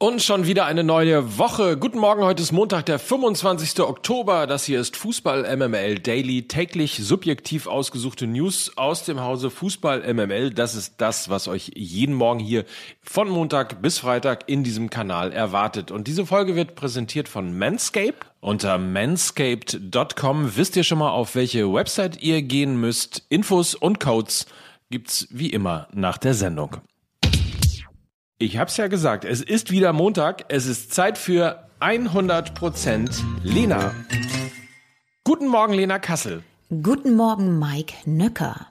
[0.00, 1.76] Und schon wieder eine neue Woche.
[1.76, 3.80] Guten Morgen, heute ist Montag, der 25.
[3.80, 4.46] Oktober.
[4.46, 10.50] Das hier ist Fußball MML Daily, täglich subjektiv ausgesuchte News aus dem Hause Fußball MML.
[10.50, 12.64] Das ist das, was euch jeden Morgen hier
[13.02, 15.90] von Montag bis Freitag in diesem Kanal erwartet.
[15.90, 18.24] Und diese Folge wird präsentiert von Manscaped.
[18.38, 23.26] Unter manscaped.com wisst ihr schon mal, auf welche Website ihr gehen müsst.
[23.30, 24.46] Infos und Codes
[24.90, 26.76] gibt's wie immer nach der Sendung.
[28.40, 33.10] Ich hab's ja gesagt, es ist wieder Montag, es ist Zeit für 100%
[33.42, 33.92] Lena.
[35.24, 36.44] Guten Morgen, Lena Kassel.
[36.70, 38.68] Guten Morgen, Mike Nöcker.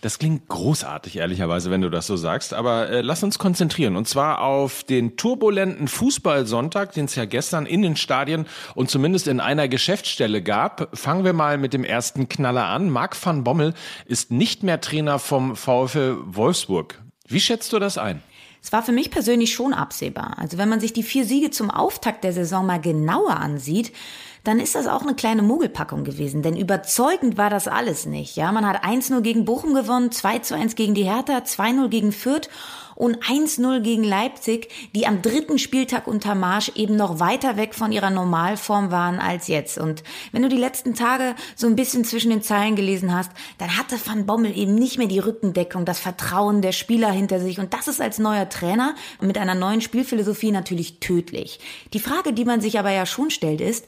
[0.00, 2.52] Das klingt großartig, ehrlicherweise, wenn du das so sagst.
[2.52, 3.94] Aber äh, lass uns konzentrieren.
[3.94, 9.28] Und zwar auf den turbulenten Fußballsonntag, den es ja gestern in den Stadien und zumindest
[9.28, 10.98] in einer Geschäftsstelle gab.
[10.98, 12.90] Fangen wir mal mit dem ersten Knaller an.
[12.90, 13.74] Marc van Bommel
[14.06, 17.00] ist nicht mehr Trainer vom VfL Wolfsburg.
[17.28, 18.22] Wie schätzt du das ein?
[18.62, 20.36] Es war für mich persönlich schon absehbar.
[20.38, 23.92] Also wenn man sich die vier Siege zum Auftakt der Saison mal genauer ansieht,
[24.44, 26.42] dann ist das auch eine kleine Mogelpackung gewesen.
[26.42, 28.36] Denn überzeugend war das alles nicht.
[28.36, 32.48] Ja, man hat 1-0 gegen Bochum gewonnen, 2-1 gegen die Hertha, 2-0 gegen Fürth
[32.98, 37.92] und 1-0 gegen Leipzig, die am dritten Spieltag unter Marsch eben noch weiter weg von
[37.92, 39.78] ihrer Normalform waren als jetzt.
[39.78, 43.76] Und wenn du die letzten Tage so ein bisschen zwischen den Zeilen gelesen hast, dann
[43.76, 47.60] hatte Van Bommel eben nicht mehr die Rückendeckung, das Vertrauen der Spieler hinter sich.
[47.60, 51.60] Und das ist als neuer Trainer mit einer neuen Spielphilosophie natürlich tödlich.
[51.92, 53.86] Die Frage, die man sich aber ja schon stellt, ist,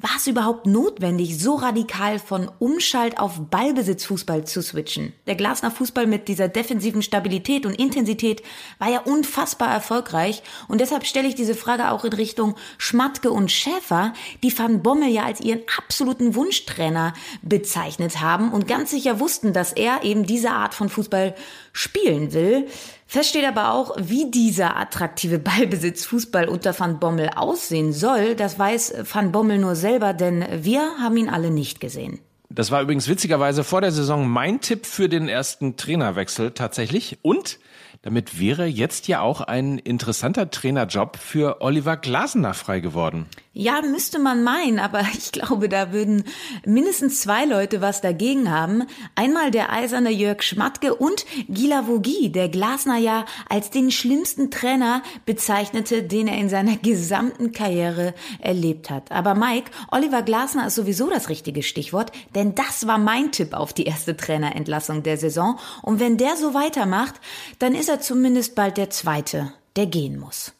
[0.00, 5.12] war es überhaupt notwendig, so radikal von Umschalt auf Ballbesitzfußball zu switchen?
[5.26, 8.42] Der Glasner Fußball mit dieser defensiven Stabilität und Intensität
[8.78, 13.50] war ja unfassbar erfolgreich und deshalb stelle ich diese Frage auch in Richtung Schmatke und
[13.50, 14.12] Schäfer,
[14.42, 17.12] die Van Bommel ja als ihren absoluten Wunschtrainer
[17.42, 21.34] bezeichnet haben und ganz sicher wussten, dass er eben diese Art von Fußball
[21.72, 22.66] spielen will.
[23.06, 28.34] Fest steht aber auch, wie dieser attraktive Ballbesitz Fußball unter Van Bommel aussehen soll.
[28.34, 32.20] Das weiß Van Bommel nur selber, denn wir haben ihn alle nicht gesehen.
[32.52, 37.18] Das war übrigens witzigerweise vor der Saison mein Tipp für den ersten Trainerwechsel tatsächlich.
[37.22, 37.60] Und
[38.02, 43.26] damit wäre jetzt ja auch ein interessanter Trainerjob für Oliver Glasner frei geworden.
[43.52, 46.24] Ja, müsste man meinen, aber ich glaube, da würden
[46.64, 48.84] mindestens zwei Leute was dagegen haben.
[49.16, 55.02] Einmal der eiserne Jörg Schmatke und Gila Vogie, der Glasner ja als den schlimmsten Trainer
[55.26, 59.12] bezeichnete, den er in seiner gesamten Karriere erlebt hat.
[59.12, 63.74] Aber Mike, Oliver Glasner ist sowieso das richtige Stichwort, denn das war mein Tipp auf
[63.74, 65.58] die erste Trainerentlassung der Saison.
[65.82, 67.16] Und wenn der so weitermacht,
[67.58, 70.52] dann ist er zumindest bald der Zweite, der gehen muss.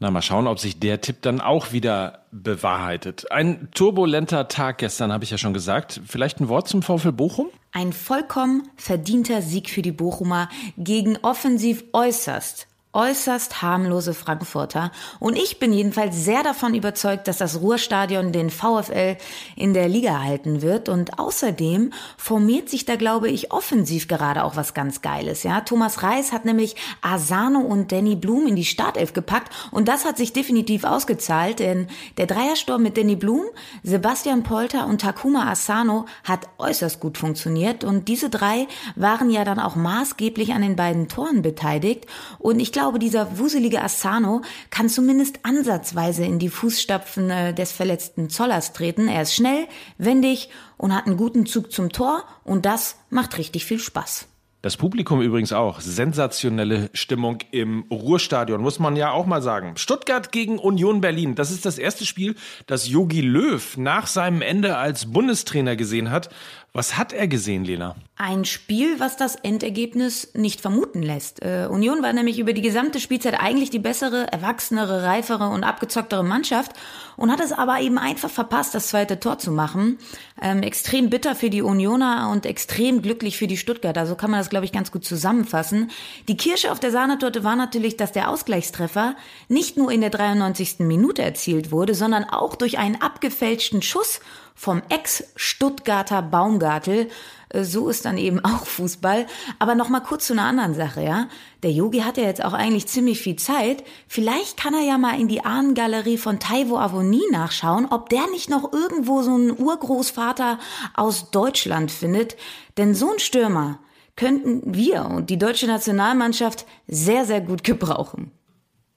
[0.00, 3.30] Na, mal schauen, ob sich der Tipp dann auch wieder bewahrheitet.
[3.30, 6.00] Ein turbulenter Tag gestern, habe ich ja schon gesagt.
[6.06, 7.50] Vielleicht ein Wort zum VfL Bochum?
[7.70, 14.92] Ein vollkommen verdienter Sieg für die Bochumer gegen offensiv äußerst äußerst harmlose Frankfurter.
[15.18, 19.16] Und ich bin jedenfalls sehr davon überzeugt, dass das Ruhrstadion den VfL
[19.56, 20.90] in der Liga halten wird.
[20.90, 25.42] Und außerdem formiert sich da, glaube ich, offensiv gerade auch was ganz Geiles.
[25.42, 29.52] Ja, Thomas Reis hat nämlich Asano und Danny Blum in die Startelf gepackt.
[29.70, 31.86] Und das hat sich definitiv ausgezahlt, denn
[32.18, 33.44] der Dreiersturm mit Danny Blum,
[33.82, 37.84] Sebastian Polter und Takuma Asano hat äußerst gut funktioniert.
[37.84, 42.06] Und diese drei waren ja dann auch maßgeblich an den beiden Toren beteiligt.
[42.38, 47.70] Und ich glaube, glaube, dieser wuselige Asano kann zumindest ansatzweise in die Fußstapfen äh, des
[47.70, 49.06] verletzten Zollers treten.
[49.06, 53.66] Er ist schnell, wendig und hat einen guten Zug zum Tor und das macht richtig
[53.66, 54.26] viel Spaß.
[54.62, 55.80] Das Publikum übrigens auch.
[55.80, 59.76] Sensationelle Stimmung im Ruhrstadion, muss man ja auch mal sagen.
[59.76, 61.34] Stuttgart gegen Union Berlin.
[61.34, 66.30] Das ist das erste Spiel, das Yogi Löw nach seinem Ende als Bundestrainer gesehen hat.
[66.74, 67.96] Was hat er gesehen, Lena?
[68.16, 71.42] Ein Spiel, was das Endergebnis nicht vermuten lässt.
[71.42, 76.24] Äh, Union war nämlich über die gesamte Spielzeit eigentlich die bessere, erwachsenere, reifere und abgezocktere
[76.24, 76.72] Mannschaft
[77.18, 79.98] und hat es aber eben einfach verpasst, das zweite Tor zu machen.
[80.40, 84.06] Ähm, extrem bitter für die Unioner und extrem glücklich für die Stuttgarter.
[84.06, 85.90] So kann man das, glaube ich, ganz gut zusammenfassen.
[86.26, 89.14] Die Kirsche auf der Sahnetorte war natürlich, dass der Ausgleichstreffer
[89.48, 90.76] nicht nur in der 93.
[90.78, 94.20] Minute erzielt wurde, sondern auch durch einen abgefälschten Schuss
[94.62, 97.08] vom Ex-Stuttgarter Baumgartel.
[97.48, 99.26] Äh, so ist dann eben auch Fußball.
[99.58, 101.26] Aber noch mal kurz zu einer anderen Sache, ja.
[101.64, 103.82] Der Yogi hat ja jetzt auch eigentlich ziemlich viel Zeit.
[104.06, 108.50] Vielleicht kann er ja mal in die Ahnengalerie von Taiwo Avoni nachschauen, ob der nicht
[108.50, 110.60] noch irgendwo so einen Urgroßvater
[110.94, 112.36] aus Deutschland findet.
[112.76, 113.80] Denn so ein Stürmer
[114.14, 118.30] könnten wir und die deutsche Nationalmannschaft sehr, sehr gut gebrauchen.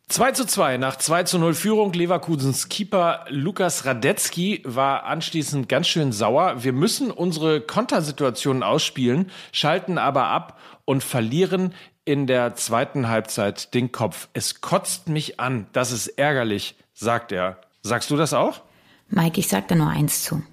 [0.08, 1.92] 2 zu 2 nach 2 zu 0 Führung.
[1.92, 6.64] Leverkusens Keeper Lukas Radetzky war anschließend ganz schön sauer.
[6.64, 11.74] Wir müssen unsere Kontersituationen ausspielen, schalten aber ab und verlieren
[12.06, 14.28] in der zweiten Halbzeit den Kopf.
[14.34, 15.66] Es kotzt mich an.
[15.74, 17.58] Das ist ärgerlich, sagt er.
[17.82, 18.62] Sagst du das auch?
[19.10, 20.44] Mike, ich sag da nur eins zu.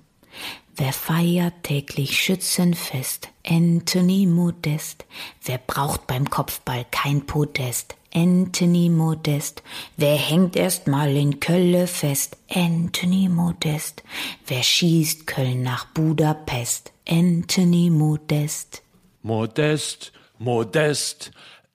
[0.77, 3.29] Wer feiert täglich Schützenfest?
[3.47, 5.05] Anthony Modest.
[5.45, 7.97] Wer braucht beim Kopfball kein Podest?
[8.15, 9.63] Anthony Modest.
[9.97, 12.37] Wer hängt erst mal in Kölle fest?
[12.49, 14.03] Anthony Modest.
[14.47, 16.93] Wer schießt Köln nach Budapest?
[17.09, 18.83] Anthony Modest.
[19.23, 21.31] Modest, Modest,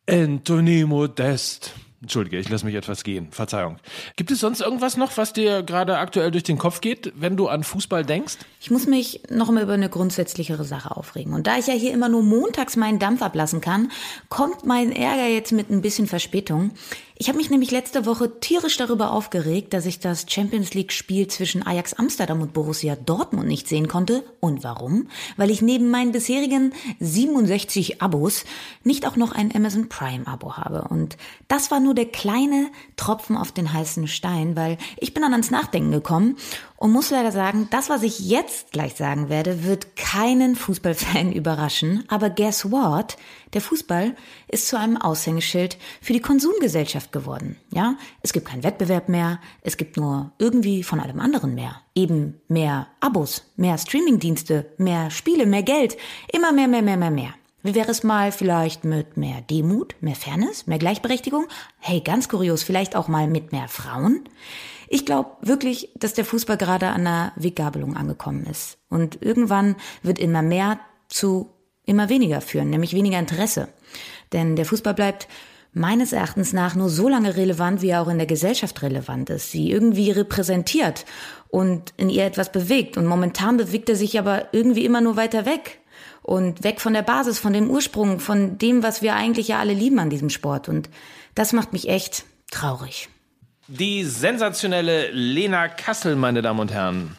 [0.07, 1.74] Anthony Modest.
[1.99, 3.29] Entschuldige, ich lasse mich etwas gehen.
[3.31, 3.77] Verzeihung.
[4.17, 7.47] Gibt es sonst irgendwas noch, was dir gerade aktuell durch den Kopf geht, wenn du
[7.47, 8.38] an Fußball denkst?
[8.61, 11.33] Ich muss mich noch mal über eine grundsätzlichere Sache aufregen.
[11.33, 13.91] Und da ich ja hier immer nur montags meinen Dampf ablassen kann,
[14.29, 16.71] kommt mein Ärger jetzt mit ein bisschen Verspätung.
[17.19, 21.25] Ich habe mich nämlich letzte Woche tierisch darüber aufgeregt, dass ich das Champions League Spiel
[21.25, 24.23] zwischen Ajax Amsterdam und Borussia Dortmund nicht sehen konnte.
[24.39, 25.07] Und warum?
[25.35, 28.45] Weil ich neben meinen bisherigen 67 Abos
[28.83, 30.89] nicht auch noch ein Amazon Prime Abo habe.
[30.89, 31.17] Und
[31.47, 32.67] das war nur der kleine
[32.97, 36.37] Tropfen auf den heißen Stein, weil ich bin dann ans Nachdenken gekommen
[36.77, 42.03] und muss leider sagen, das, was ich jetzt gleich sagen werde, wird keinen Fußballfan überraschen.
[42.07, 43.18] Aber guess what?
[43.53, 44.15] Der Fußball
[44.47, 47.57] ist zu einem Aushängeschild für die Konsumgesellschaft geworden.
[47.74, 49.39] Ja, es gibt keinen Wettbewerb mehr.
[49.62, 51.81] Es gibt nur irgendwie von allem anderen mehr.
[51.95, 55.97] Eben mehr Abos, mehr Streamingdienste, mehr Spiele, mehr Geld.
[56.31, 57.33] Immer mehr, mehr, mehr, mehr, mehr.
[57.63, 61.47] Wie wäre es mal vielleicht mit mehr Demut, mehr Fairness, mehr Gleichberechtigung?
[61.79, 64.29] Hey, ganz kurios, vielleicht auch mal mit mehr Frauen?
[64.88, 68.78] Ich glaube wirklich, dass der Fußball gerade an einer Weggabelung angekommen ist.
[68.89, 70.80] Und irgendwann wird immer mehr
[71.10, 71.54] zu
[71.86, 73.69] immer weniger führen, nämlich weniger Interesse.
[74.34, 75.28] Denn der Fußball bleibt
[75.74, 79.51] meines Erachtens nach nur so lange relevant, wie er auch in der Gesellschaft relevant ist,
[79.51, 81.06] sie irgendwie repräsentiert
[81.50, 82.98] und in ihr etwas bewegt.
[82.98, 85.80] Und momentan bewegt er sich aber irgendwie immer nur weiter weg
[86.24, 89.74] und weg von der Basis, von dem Ursprung, von dem, was wir eigentlich ja alle
[89.74, 90.68] lieben an diesem Sport.
[90.68, 90.89] Und
[91.36, 93.10] das macht mich echt traurig.
[93.69, 97.17] Die sensationelle Lena Kassel, meine Damen und Herren.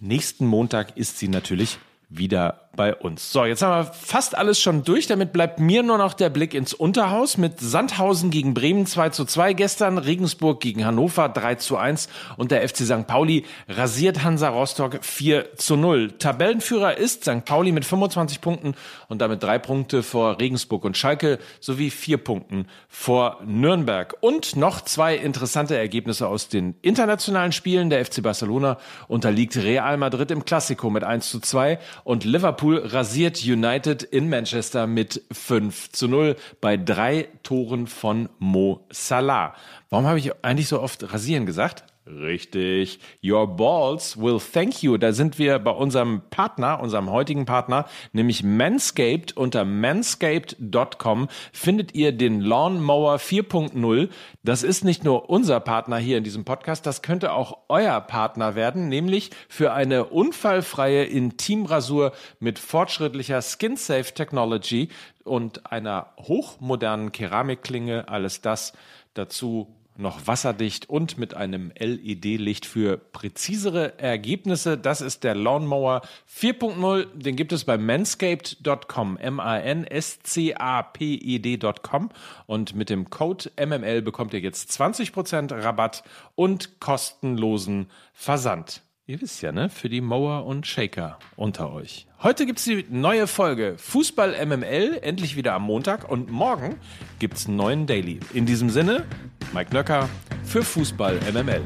[0.00, 3.32] Nächsten Montag ist sie natürlich wieder bei uns.
[3.32, 5.06] So, jetzt haben wir fast alles schon durch.
[5.06, 9.24] Damit bleibt mir nur noch der Blick ins Unterhaus mit Sandhausen gegen Bremen 2 zu
[9.24, 13.06] 2 gestern, Regensburg gegen Hannover 3 zu 1 und der FC St.
[13.06, 16.12] Pauli rasiert Hansa Rostock 4 zu 0.
[16.12, 17.44] Tabellenführer ist St.
[17.44, 18.74] Pauli mit 25 Punkten
[19.08, 24.16] und damit drei Punkte vor Regensburg und Schalke sowie vier Punkten vor Nürnberg.
[24.20, 27.90] Und noch zwei interessante Ergebnisse aus den internationalen Spielen.
[27.90, 28.78] Der FC Barcelona
[29.08, 34.28] unterliegt Real Madrid im Klassiko mit 1 zu 2 und Liverpool Liverpool rasiert United in
[34.28, 39.56] Manchester mit 5 zu 0 bei drei Toren von Mo Salah.
[39.90, 41.82] Warum habe ich eigentlich so oft rasieren gesagt?
[42.04, 42.98] Richtig.
[43.22, 44.96] Your balls will thank you.
[44.96, 49.36] Da sind wir bei unserem Partner, unserem heutigen Partner, nämlich Manscaped.
[49.36, 54.08] Unter manscaped.com findet ihr den Lawnmower 4.0.
[54.42, 58.56] Das ist nicht nur unser Partner hier in diesem Podcast, das könnte auch euer Partner
[58.56, 62.10] werden, nämlich für eine unfallfreie Intimrasur
[62.40, 64.88] mit fortschrittlicher Skin-Safe Technology
[65.22, 68.08] und einer hochmodernen Keramikklinge.
[68.08, 68.72] Alles das
[69.14, 74.78] dazu noch wasserdicht und mit einem LED-Licht für präzisere Ergebnisse.
[74.78, 77.06] Das ist der Lawnmower 4.0.
[77.14, 82.10] Den gibt es bei manscaped.com, M-A-N-S-C-A-P-E-D.com
[82.46, 86.02] und mit dem Code MML bekommt ihr jetzt 20% Rabatt
[86.34, 88.82] und kostenlosen Versand.
[89.04, 89.68] Ihr wisst ja, ne?
[89.68, 92.06] Für die Mower und Shaker unter euch.
[92.22, 96.08] Heute gibt's die neue Folge Fußball MML, endlich wieder am Montag.
[96.08, 96.76] Und morgen
[97.18, 98.20] gibt's einen neuen Daily.
[98.32, 99.04] In diesem Sinne,
[99.52, 100.08] Mike Nöcker
[100.44, 101.62] für Fußball MML.